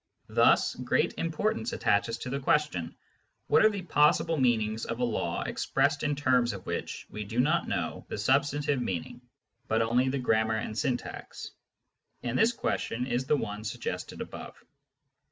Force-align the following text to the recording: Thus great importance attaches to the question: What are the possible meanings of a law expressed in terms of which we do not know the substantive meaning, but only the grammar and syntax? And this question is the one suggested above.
Thus 0.29 0.73
great 0.73 1.13
importance 1.19 1.73
attaches 1.73 2.17
to 2.17 2.31
the 2.31 2.39
question: 2.39 2.95
What 3.45 3.63
are 3.63 3.69
the 3.69 3.83
possible 3.83 4.35
meanings 4.35 4.83
of 4.85 4.97
a 4.99 5.03
law 5.05 5.43
expressed 5.43 6.01
in 6.01 6.15
terms 6.15 6.53
of 6.53 6.65
which 6.65 7.05
we 7.11 7.23
do 7.23 7.39
not 7.39 7.67
know 7.67 8.07
the 8.09 8.17
substantive 8.17 8.81
meaning, 8.81 9.21
but 9.67 9.83
only 9.83 10.09
the 10.09 10.17
grammar 10.17 10.55
and 10.57 10.75
syntax? 10.75 11.51
And 12.23 12.35
this 12.35 12.51
question 12.51 13.05
is 13.05 13.25
the 13.25 13.37
one 13.37 13.63
suggested 13.63 14.21
above. 14.21 14.55